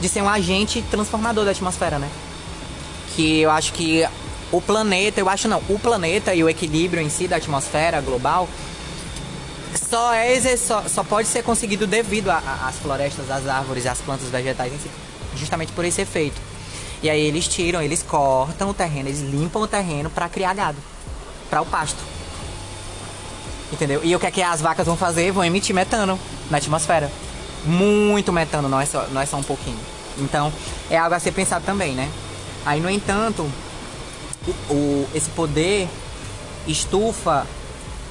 de 0.00 0.08
ser 0.08 0.22
um 0.22 0.28
agente 0.28 0.82
transformador 0.90 1.44
da 1.44 1.52
atmosfera, 1.52 1.98
né? 1.98 2.10
Que 3.14 3.40
eu 3.40 3.50
acho 3.50 3.72
que 3.72 4.06
o 4.52 4.60
planeta, 4.60 5.20
eu 5.20 5.28
acho 5.28 5.48
não, 5.48 5.62
o 5.68 5.78
planeta 5.78 6.34
e 6.34 6.42
o 6.42 6.48
equilíbrio 6.48 7.00
em 7.00 7.08
si 7.08 7.26
da 7.26 7.36
atmosfera 7.36 8.00
global 8.00 8.48
só, 9.88 10.12
é, 10.12 10.56
só, 10.56 10.82
só 10.88 11.04
pode 11.04 11.28
ser 11.28 11.42
conseguido 11.42 11.86
devido 11.86 12.30
às 12.30 12.76
florestas, 12.76 13.30
às 13.30 13.46
árvores, 13.46 13.86
às 13.86 13.98
plantas 13.98 14.28
vegetais 14.28 14.72
si, 14.82 14.90
justamente 15.36 15.72
por 15.72 15.84
esse 15.84 16.00
efeito. 16.00 16.40
E 17.02 17.10
aí 17.10 17.20
eles 17.20 17.46
tiram, 17.46 17.80
eles 17.82 18.02
cortam 18.02 18.70
o 18.70 18.74
terreno, 18.74 19.08
eles 19.08 19.20
limpam 19.20 19.60
o 19.60 19.66
terreno 19.68 20.10
para 20.10 20.28
criar 20.28 20.54
gado, 20.54 20.78
para 21.48 21.60
o 21.60 21.66
pasto. 21.66 21.98
Entendeu? 23.72 24.00
E 24.02 24.14
o 24.14 24.18
que 24.18 24.26
é 24.26 24.30
que 24.30 24.42
as 24.42 24.60
vacas 24.60 24.86
vão 24.86 24.96
fazer? 24.96 25.32
Vão 25.32 25.44
emitir 25.44 25.74
metano 25.74 26.18
na 26.50 26.58
atmosfera. 26.58 27.10
Muito 27.64 28.32
metano, 28.32 28.68
não 28.68 28.80
é 28.80 28.86
só, 28.86 29.06
não 29.08 29.20
é 29.20 29.26
só 29.26 29.36
um 29.36 29.42
pouquinho. 29.42 29.78
Então, 30.18 30.52
é 30.90 30.96
algo 30.96 31.14
a 31.14 31.20
ser 31.20 31.32
pensado 31.32 31.64
também, 31.64 31.92
né? 31.94 32.08
Aí, 32.64 32.80
no 32.80 32.88
entanto, 32.88 33.50
o, 34.70 35.06
esse 35.14 35.28
poder 35.30 35.88
estufa, 36.66 37.46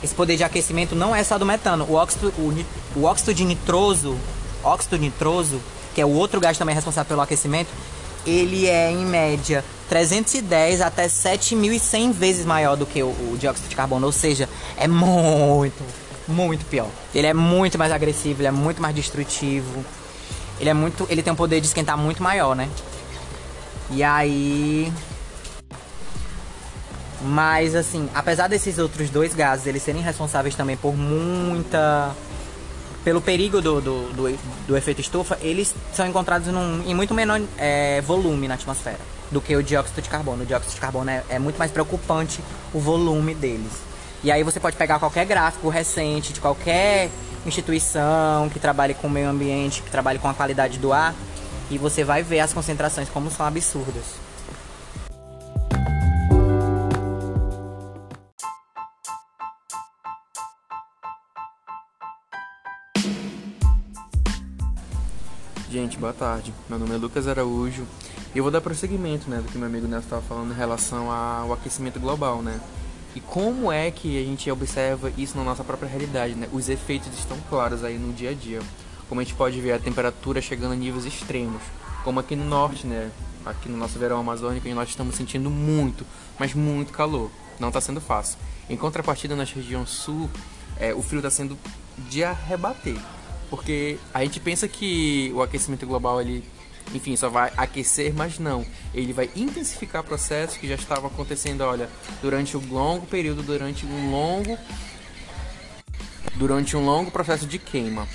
esse 0.04 0.14
poder 0.14 0.38
de 0.38 0.44
aquecimento 0.44 0.96
não 0.96 1.16
é 1.16 1.24
só 1.24 1.38
do 1.38 1.46
metano. 1.46 1.86
O 1.90 1.94
óxido, 1.94 2.34
o, 2.38 2.66
o 2.96 3.04
óxido 3.04 3.34
de 3.34 3.44
nitroso, 3.46 4.18
óxido 4.64 4.98
nitroso, 4.98 5.60
que 5.94 6.02
é 6.02 6.06
o 6.06 6.12
outro 6.12 6.40
gás 6.40 6.58
também 6.58 6.76
responsável 6.76 7.08
pelo 7.08 7.22
aquecimento, 7.22 7.70
ele 8.26 8.68
é 8.68 8.92
em 8.92 9.06
média 9.06 9.64
310 9.88 10.82
até 10.82 11.08
7.100 11.08 12.12
vezes 12.12 12.46
maior 12.46 12.76
do 12.76 12.86
que 12.86 13.02
o, 13.02 13.08
o, 13.08 13.38
dióxido 13.40 13.70
de 13.70 13.76
carbono, 13.76 14.06
ou 14.06 14.12
seja, 14.12 14.50
é 14.78 14.88
muito, 14.88 15.84
muito 16.28 16.66
pior. 16.66 16.90
Ele 17.14 17.28
é 17.28 17.34
muito 17.34 17.78
mais 17.78 17.92
agressivo, 17.92 18.42
ele 18.42 18.48
é 18.48 18.52
muito 18.52 18.82
mais 18.82 18.96
destrutivo. 18.96 19.86
Ele 20.60 20.70
é 20.70 20.74
muito, 20.74 21.06
ele 21.10 21.22
tem 21.22 21.32
um 21.34 21.36
poder 21.36 21.60
de 21.60 21.68
esquentar 21.68 21.98
muito 21.98 22.24
maior, 22.24 22.56
né? 22.56 22.70
E 23.92 24.04
aí 24.04 24.92
mas 27.22 27.76
assim, 27.76 28.10
apesar 28.14 28.48
desses 28.48 28.78
outros 28.78 29.10
dois 29.10 29.34
gases 29.34 29.68
eles 29.68 29.82
serem 29.82 30.02
responsáveis 30.02 30.56
também 30.56 30.76
por 30.76 30.96
muita 30.96 32.14
pelo 33.04 33.22
perigo 33.22 33.62
do, 33.62 33.80
do, 33.80 34.14
do, 34.14 34.40
do, 34.68 34.76
efeito 34.76 35.00
estufa, 35.00 35.38
eles 35.40 35.76
são 35.94 36.08
encontrados 36.08 36.48
num, 36.48 36.82
em 36.88 36.96
muito 36.96 37.14
menor 37.14 37.40
é, 37.56 38.02
volume 38.02 38.48
na 38.48 38.56
atmosfera 38.56 38.98
do 39.32 39.40
que 39.40 39.56
o 39.56 39.62
dióxido 39.62 40.02
de 40.02 40.10
carbono. 40.10 40.42
O 40.42 40.46
dióxido 40.46 40.74
de 40.74 40.82
carbono 40.82 41.12
é, 41.12 41.24
é, 41.30 41.38
muito 41.38 41.58
mais 41.58 41.70
preocupante 41.70 42.42
o 42.74 42.80
volume 42.80 43.36
deles. 43.36 43.72
E 44.24 44.32
aí 44.32 44.42
você 44.42 44.60
pode 44.60 44.76
pegar 44.76 44.98
qualquer 44.98 45.24
gráfico 45.24 45.70
recente 45.70 46.34
de 46.34 46.42
qualquer 46.42 47.12
instituição 47.46 48.50
que 48.50 48.60
trabalhe 48.60 48.96
com 48.96 49.06
o 49.06 49.10
meio 49.10 49.30
ambiente, 49.30 49.84
que 49.84 49.92
trabalhe 49.92 50.18
com 50.18 50.28
a 50.28 50.34
qualidade 50.34 50.80
do 50.80 50.92
ar, 50.92 51.14
e 51.70 51.78
você 51.78 52.04
vai 52.04 52.24
ver 52.24 52.40
as 52.40 52.54
concentrações 52.54 53.08
como 53.08 53.30
são 53.30 53.46
absurdas. 53.46 54.04
Boa 66.00 66.12
tarde. 66.12 66.54
Meu 66.68 66.78
nome 66.78 66.94
é 66.94 66.98
Lucas 66.98 67.26
Araújo 67.26 67.88
e 68.34 68.38
eu 68.38 68.44
vou 68.44 68.52
dar 68.52 68.60
prosseguimento 68.60 69.30
né, 69.30 69.38
do 69.38 69.50
que 69.50 69.58
meu 69.58 69.68
amigo 69.68 69.88
Nelson 69.88 70.04
estava 70.04 70.22
falando 70.22 70.52
em 70.52 70.56
relação 70.56 71.10
ao 71.10 71.54
aquecimento 71.54 72.02
global, 72.02 72.42
né? 72.42 72.60
E 73.16 73.22
como 73.22 73.72
é 73.72 73.90
que 73.92 74.22
a 74.22 74.26
gente 74.26 74.52
observa 74.52 75.10
isso 75.18 75.38
na 75.38 75.44
nossa 75.46 75.64
própria 75.64 75.88
realidade, 75.88 76.36
né? 76.36 76.50
Os 76.52 76.68
efeitos 76.68 77.08
estão 77.18 77.38
claros 77.50 77.82
aí 77.82 77.98
no 77.98 78.12
dia 78.12 78.32
a 78.32 78.34
dia. 78.34 78.60
Como 79.08 79.22
a 79.22 79.24
gente 79.24 79.36
pode 79.36 79.62
ver 79.62 79.72
a 79.72 79.80
temperatura 79.80 80.42
chegando 80.42 80.74
a 80.74 80.76
níveis 80.76 81.06
extremos, 81.06 81.62
como 82.04 82.20
aqui 82.20 82.36
no 82.36 82.44
norte, 82.44 82.86
né? 82.86 83.10
Aqui 83.46 83.70
no 83.70 83.78
nosso 83.78 83.98
verão 83.98 84.20
amazônico, 84.20 84.68
nós 84.70 84.90
estamos 84.90 85.16
sentindo 85.16 85.50
muito, 85.50 86.06
mas 86.38 86.54
muito 86.54 86.92
calor. 86.92 87.32
Não 87.58 87.70
está 87.70 87.80
sendo 87.80 88.02
fácil. 88.02 88.38
Em 88.70 88.76
contrapartida, 88.76 89.34
na 89.34 89.46
região 89.46 89.86
sul, 89.86 90.30
é, 90.78 90.94
o 90.94 91.02
frio 91.02 91.20
está 91.20 91.30
sendo 91.30 91.58
de 92.10 92.22
arrebater. 92.22 92.98
Porque 93.50 93.98
a 94.14 94.24
gente 94.24 94.40
pensa 94.40 94.68
que 94.68 95.32
o 95.34 95.42
aquecimento 95.42 95.86
global 95.86 96.22
ele, 96.22 96.44
enfim, 96.94 97.16
só 97.16 97.30
vai 97.30 97.52
aquecer, 97.56 98.14
mas 98.14 98.40
não. 98.40 98.66
Ele 98.94 99.14
vai 99.14 99.30
intensificar 99.36 100.04
processos 100.04 100.58
que 100.58 100.68
já 100.68 100.76
estavam 100.76 101.08
acontecendo, 101.10 101.62
olha, 101.62 101.90
durante 102.22 102.58
um 102.58 102.68
longo 102.72 103.06
período, 103.06 103.44
durante 103.44 103.86
um 103.86 104.12
longo 104.12 104.58
durante 106.36 106.76
um 106.76 106.86
longo 106.86 107.10
processo 107.10 107.46
de 107.46 107.58
queima. 107.58 108.08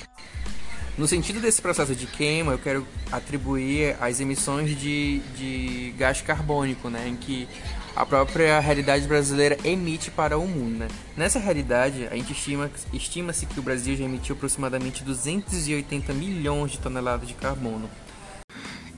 No 0.98 1.06
sentido 1.06 1.40
desse 1.40 1.62
processo 1.62 1.94
de 1.94 2.06
queima, 2.06 2.52
eu 2.52 2.58
quero 2.58 2.86
atribuir 3.10 3.96
as 4.00 4.20
emissões 4.20 4.78
de, 4.78 5.20
de 5.34 5.94
gás 5.96 6.20
carbônico, 6.20 6.90
né, 6.90 7.08
em 7.08 7.16
que 7.16 7.48
a 7.94 8.06
própria 8.06 8.58
realidade 8.60 9.06
brasileira 9.06 9.56
emite 9.64 10.10
para 10.10 10.38
o 10.38 10.46
mundo. 10.46 10.78
Né? 10.78 10.88
Nessa 11.16 11.38
realidade, 11.38 12.06
a 12.10 12.14
gente 12.14 12.32
estima 12.32 12.70
estima-se 12.92 13.46
que 13.46 13.58
o 13.58 13.62
Brasil 13.62 13.96
já 13.96 14.04
emitiu 14.04 14.34
aproximadamente 14.34 15.02
280 15.04 16.12
milhões 16.12 16.72
de 16.72 16.78
toneladas 16.78 17.28
de 17.28 17.34
carbono. 17.34 17.90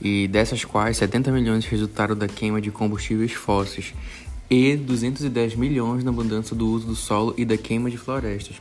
E 0.01 0.27
dessas 0.27 0.65
quais 0.65 0.97
70 0.97 1.31
milhões 1.31 1.65
resultaram 1.65 2.15
da 2.15 2.27
queima 2.27 2.59
de 2.59 2.71
combustíveis 2.71 3.31
fósseis 3.31 3.93
e 4.49 4.75
210 4.75 5.55
milhões 5.55 6.03
na 6.03 6.11
abundância 6.11 6.55
do 6.55 6.67
uso 6.67 6.87
do 6.87 6.95
solo 6.95 7.33
e 7.37 7.45
da 7.45 7.57
queima 7.57 7.89
de 7.89 7.97
florestas. 7.97 8.57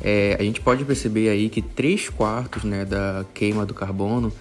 É, 0.00 0.36
a 0.38 0.42
gente 0.42 0.60
pode 0.60 0.84
perceber 0.84 1.28
aí 1.28 1.48
que 1.48 1.62
3 1.62 2.08
quartos 2.08 2.64
né, 2.64 2.84
da 2.84 3.24
queima 3.32 3.64
do 3.64 3.72
carbono 3.72 4.32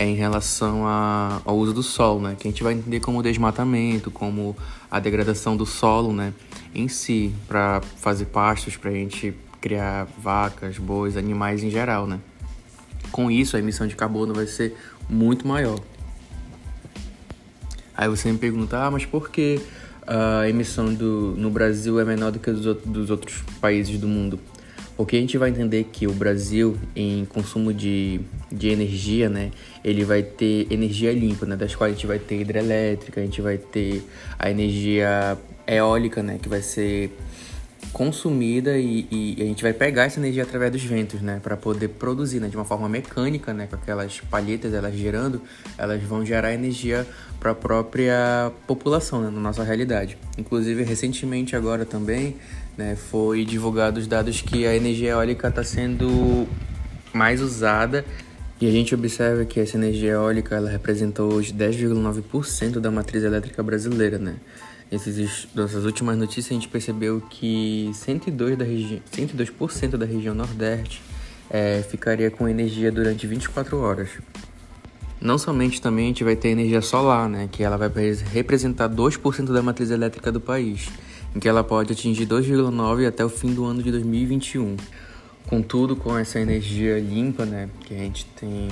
é 0.00 0.06
em 0.06 0.14
relação 0.14 0.86
a, 0.86 1.42
ao 1.44 1.58
uso 1.58 1.74
do 1.74 1.82
solo, 1.82 2.22
né, 2.22 2.34
que 2.34 2.48
a 2.48 2.50
gente 2.50 2.62
vai 2.62 2.72
entender 2.72 3.00
como 3.00 3.22
desmatamento, 3.22 4.10
como 4.10 4.56
a 4.90 4.98
degradação 4.98 5.54
do 5.54 5.66
solo 5.66 6.10
né, 6.10 6.32
em 6.74 6.88
si, 6.88 7.34
para 7.46 7.82
fazer 7.98 8.24
pastos, 8.24 8.78
para 8.78 8.90
a 8.90 8.94
gente 8.94 9.34
criar 9.60 10.08
vacas, 10.16 10.78
bois, 10.78 11.18
animais 11.18 11.62
em 11.62 11.68
geral. 11.68 12.06
Né. 12.06 12.18
Com 13.12 13.30
isso, 13.30 13.56
a 13.56 13.58
emissão 13.58 13.86
de 13.86 13.94
carbono 13.94 14.32
vai 14.32 14.46
ser 14.46 14.74
muito 15.06 15.46
maior. 15.46 15.78
Aí 17.94 18.08
você 18.08 18.32
me 18.32 18.38
pergunta, 18.38 18.82
ah, 18.82 18.90
mas 18.90 19.04
por 19.04 19.28
que 19.28 19.60
a 20.06 20.48
emissão 20.48 20.94
do, 20.94 21.34
no 21.36 21.50
Brasil 21.50 22.00
é 22.00 22.06
menor 22.06 22.32
do 22.32 22.38
que 22.38 22.50
dos 22.50 23.10
outros 23.10 23.44
países 23.60 24.00
do 24.00 24.08
mundo? 24.08 24.40
Porque 25.00 25.16
a 25.16 25.18
gente 25.18 25.38
vai 25.38 25.48
entender 25.48 25.84
que 25.90 26.06
o 26.06 26.12
Brasil, 26.12 26.76
em 26.94 27.24
consumo 27.24 27.72
de, 27.72 28.20
de 28.52 28.68
energia, 28.68 29.30
né, 29.30 29.50
ele 29.82 30.04
vai 30.04 30.22
ter 30.22 30.66
energia 30.70 31.10
limpa, 31.10 31.46
né, 31.46 31.56
das 31.56 31.74
quais 31.74 31.94
a 31.94 31.96
gente 31.96 32.06
vai 32.06 32.18
ter 32.18 32.42
hidrelétrica, 32.42 33.18
a 33.18 33.24
gente 33.24 33.40
vai 33.40 33.56
ter 33.56 34.02
a 34.38 34.50
energia 34.50 35.38
eólica, 35.66 36.22
né, 36.22 36.38
que 36.38 36.50
vai 36.50 36.60
ser 36.60 37.16
consumida 37.94 38.76
e, 38.76 39.06
e, 39.10 39.36
a 39.40 39.44
gente 39.46 39.62
vai 39.62 39.72
pegar 39.72 40.04
essa 40.04 40.20
energia 40.20 40.42
através 40.42 40.70
dos 40.70 40.82
ventos, 40.84 41.22
né, 41.22 41.40
para 41.42 41.56
poder 41.56 41.88
produzir, 41.88 42.38
né, 42.38 42.48
de 42.48 42.56
uma 42.56 42.66
forma 42.66 42.86
mecânica, 42.86 43.54
né, 43.54 43.66
com 43.66 43.76
aquelas 43.76 44.20
palhetas 44.20 44.74
elas 44.74 44.94
gerando, 44.94 45.40
elas 45.78 46.02
vão 46.02 46.26
gerar 46.26 46.52
energia 46.52 47.06
para 47.40 47.52
a 47.52 47.54
própria 47.54 48.52
população, 48.66 49.22
né, 49.22 49.30
na 49.30 49.40
nossa 49.40 49.64
realidade. 49.64 50.18
Inclusive 50.36 50.82
recentemente 50.82 51.56
agora 51.56 51.86
também, 51.86 52.36
né, 52.80 52.96
foi 52.96 53.44
divulgado 53.44 54.00
os 54.00 54.06
dados 54.06 54.40
que 54.40 54.66
a 54.66 54.74
energia 54.74 55.10
eólica 55.10 55.48
está 55.48 55.62
sendo 55.62 56.48
mais 57.12 57.42
usada 57.42 58.06
e 58.58 58.66
a 58.66 58.70
gente 58.70 58.94
observa 58.94 59.44
que 59.44 59.60
essa 59.60 59.76
energia 59.76 60.12
eólica 60.12 60.56
ela 60.56 60.70
representa 60.70 61.22
hoje 61.22 61.52
10,9% 61.52 62.80
da 62.80 62.90
matriz 62.90 63.22
elétrica 63.22 63.62
brasileira, 63.62 64.18
né? 64.18 64.36
Esses, 64.90 65.46
nessas 65.54 65.84
últimas 65.84 66.16
notícias 66.16 66.50
a 66.50 66.54
gente 66.54 66.68
percebeu 66.68 67.20
que 67.20 67.90
102 67.92 68.56
da, 68.56 68.64
regi 68.64 69.02
102% 69.12 69.96
da 69.98 70.06
região 70.06 70.34
Nordeste 70.34 71.02
é, 71.50 71.82
ficaria 71.88 72.30
com 72.30 72.48
energia 72.48 72.90
durante 72.90 73.26
24 73.26 73.78
horas. 73.78 74.08
Não 75.20 75.36
somente 75.36 75.82
também 75.82 76.06
a 76.06 76.08
gente 76.08 76.24
vai 76.24 76.34
ter 76.34 76.48
energia 76.48 76.80
solar, 76.80 77.28
né, 77.28 77.46
que 77.52 77.62
ela 77.62 77.76
vai 77.76 77.90
representar 78.32 78.88
2% 78.88 79.52
da 79.52 79.62
matriz 79.62 79.90
elétrica 79.90 80.32
do 80.32 80.40
país, 80.40 80.88
em 81.34 81.40
que 81.40 81.48
ela 81.48 81.62
pode 81.62 81.92
atingir 81.92 82.26
2,9 82.26 83.06
até 83.06 83.24
o 83.24 83.28
fim 83.28 83.54
do 83.54 83.64
ano 83.64 83.82
de 83.82 83.90
2021. 83.90 84.76
Contudo, 85.48 85.96
com 85.96 86.16
essa 86.16 86.38
energia 86.38 86.98
limpa, 86.98 87.44
né, 87.44 87.68
que 87.80 87.94
a 87.94 87.98
gente 87.98 88.24
tem 88.36 88.68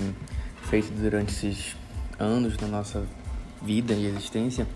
feito 0.63 0.93
durante 0.93 1.33
esses 1.33 1.77
anos 2.19 2.57
da 2.57 2.67
nossa 2.67 3.05
vida 3.63 3.95
e 3.95 4.07
existência, 4.07 4.67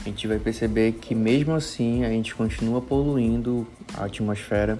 a 0.00 0.08
gente 0.08 0.26
vai 0.26 0.38
perceber 0.38 0.92
que 0.92 1.14
mesmo 1.14 1.54
assim 1.54 2.04
a 2.04 2.08
gente 2.08 2.34
continua 2.34 2.80
poluindo 2.80 3.66
a 3.94 4.04
atmosfera 4.04 4.78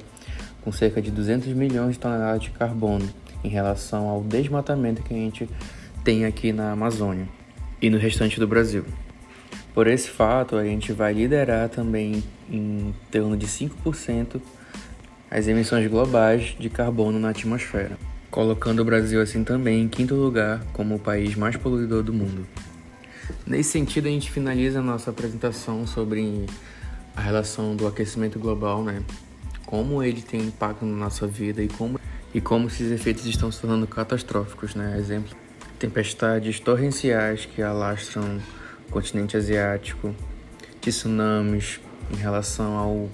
com 0.62 0.72
cerca 0.72 1.00
de 1.00 1.10
200 1.10 1.48
milhões 1.48 1.94
de 1.94 1.98
toneladas 1.98 2.42
de 2.42 2.50
carbono 2.50 3.08
em 3.42 3.48
relação 3.48 4.08
ao 4.08 4.22
desmatamento 4.22 5.02
que 5.02 5.14
a 5.14 5.16
gente 5.16 5.48
tem 6.04 6.24
aqui 6.24 6.52
na 6.52 6.72
Amazônia 6.72 7.28
e 7.80 7.90
no 7.90 7.98
restante 7.98 8.38
do 8.38 8.46
Brasil. 8.46 8.84
Por 9.76 9.86
esse 9.88 10.08
fato, 10.08 10.56
a 10.56 10.64
gente 10.64 10.90
vai 10.90 11.12
liderar 11.12 11.68
também 11.68 12.24
em 12.50 12.94
torno 13.10 13.36
de 13.36 13.46
5% 13.46 14.40
as 15.30 15.46
emissões 15.48 15.86
globais 15.86 16.56
de 16.58 16.70
carbono 16.70 17.18
na 17.18 17.28
atmosfera, 17.28 17.98
colocando 18.30 18.80
o 18.80 18.84
Brasil 18.86 19.20
assim 19.20 19.44
também 19.44 19.82
em 19.82 19.88
quinto 19.88 20.14
lugar 20.14 20.64
como 20.72 20.94
o 20.94 20.98
país 20.98 21.34
mais 21.34 21.58
poluidor 21.58 22.02
do 22.02 22.10
mundo. 22.10 22.46
Nesse 23.46 23.72
sentido, 23.72 24.06
a 24.06 24.10
gente 24.10 24.30
finaliza 24.30 24.78
a 24.78 24.82
nossa 24.82 25.10
apresentação 25.10 25.86
sobre 25.86 26.46
a 27.14 27.20
relação 27.20 27.76
do 27.76 27.86
aquecimento 27.86 28.38
global, 28.38 28.82
né? 28.82 29.02
Como 29.66 30.02
ele 30.02 30.22
tem 30.22 30.40
impacto 30.40 30.86
na 30.86 30.96
nossa 30.96 31.26
vida 31.26 31.62
e 31.62 31.68
como, 31.68 32.00
e 32.32 32.40
como 32.40 32.68
esses 32.68 32.90
efeitos 32.90 33.26
estão 33.26 33.52
se 33.52 33.60
tornando 33.60 33.86
catastróficos, 33.86 34.74
né? 34.74 34.96
Exemplo, 34.98 35.36
tempestades 35.78 36.60
torrenciais 36.60 37.44
que 37.44 37.60
alastram 37.60 38.40
continente 38.90 39.36
asiático, 39.36 40.14
tsunamis 40.80 41.80
em 42.12 42.16
relação 42.16 42.76
ao 42.76 43.10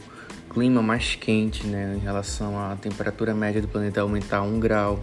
clima 0.50 0.82
mais 0.82 1.14
quente, 1.14 1.66
né? 1.66 1.94
Em 1.96 2.00
relação 2.00 2.58
à 2.58 2.76
temperatura 2.76 3.34
média 3.34 3.60
do 3.60 3.68
planeta 3.68 4.00
aumentar 4.00 4.42
um 4.42 4.60
grau, 4.60 5.02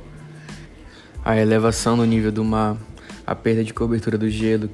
a 1.23 1.37
elevação 1.37 1.97
do 1.97 2.05
nível 2.05 2.31
do 2.31 2.43
mar, 2.43 2.77
a 3.25 3.35
perda 3.35 3.63
de 3.63 3.73
cobertura 3.73 4.17
do 4.17 4.29
gelo 4.29 4.69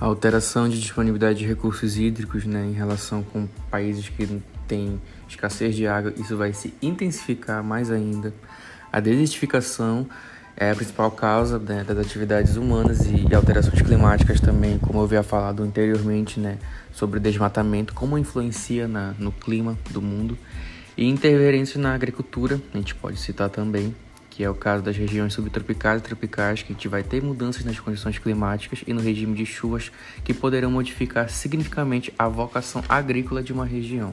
a 0.00 0.04
alteração 0.04 0.68
de 0.68 0.80
disponibilidade 0.80 1.40
de 1.40 1.46
recursos 1.46 1.98
hídricos 1.98 2.44
né, 2.44 2.64
em 2.64 2.72
relação 2.72 3.22
com 3.22 3.48
países 3.70 4.08
que 4.08 4.40
têm 4.66 5.00
escassez 5.28 5.74
de 5.74 5.86
água, 5.86 6.14
isso 6.16 6.36
vai 6.36 6.52
se 6.52 6.72
intensificar 6.80 7.64
mais 7.64 7.90
ainda. 7.90 8.32
A 8.92 9.00
desertificação 9.00 10.08
é 10.60 10.72
a 10.72 10.74
principal 10.74 11.08
causa 11.12 11.56
né, 11.56 11.84
das 11.84 11.96
atividades 11.98 12.56
humanas 12.56 13.06
e 13.06 13.32
alterações 13.32 13.80
climáticas 13.80 14.40
também, 14.40 14.76
como 14.76 14.98
eu 14.98 15.04
havia 15.04 15.22
falado 15.22 15.62
anteriormente, 15.62 16.40
né, 16.40 16.58
sobre 16.92 17.20
desmatamento, 17.20 17.94
como 17.94 18.18
influencia 18.18 18.88
na, 18.88 19.14
no 19.20 19.30
clima 19.30 19.78
do 19.90 20.02
mundo. 20.02 20.36
E 20.96 21.06
interferência 21.06 21.80
na 21.80 21.94
agricultura, 21.94 22.60
a 22.74 22.76
gente 22.76 22.92
pode 22.92 23.18
citar 23.18 23.48
também, 23.48 23.94
que 24.30 24.42
é 24.42 24.50
o 24.50 24.54
caso 24.54 24.82
das 24.82 24.96
regiões 24.96 25.32
subtropicais 25.32 26.00
e 26.00 26.04
tropicais, 26.04 26.60
que 26.60 26.72
a 26.72 26.74
gente 26.74 26.88
vai 26.88 27.04
ter 27.04 27.22
mudanças 27.22 27.64
nas 27.64 27.78
condições 27.78 28.18
climáticas 28.18 28.82
e 28.84 28.92
no 28.92 29.00
regime 29.00 29.36
de 29.36 29.46
chuvas 29.46 29.92
que 30.24 30.34
poderão 30.34 30.72
modificar 30.72 31.30
significativamente 31.30 32.12
a 32.18 32.26
vocação 32.26 32.82
agrícola 32.88 33.44
de 33.44 33.52
uma 33.52 33.64
região. 33.64 34.12